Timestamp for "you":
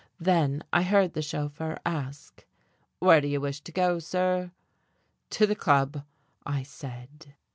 3.27-3.39